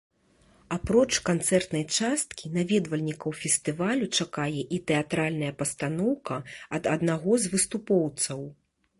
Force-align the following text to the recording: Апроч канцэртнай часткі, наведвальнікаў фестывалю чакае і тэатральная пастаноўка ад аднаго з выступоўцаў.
Апроч 0.75 1.09
канцэртнай 1.27 1.83
часткі, 1.97 2.45
наведвальнікаў 2.55 3.35
фестывалю 3.41 4.07
чакае 4.23 4.63
і 4.77 4.79
тэатральная 4.91 5.51
пастаноўка 5.59 6.35
ад 6.79 6.83
аднаго 6.95 7.37
з 7.45 7.53
выступоўцаў. 7.53 8.39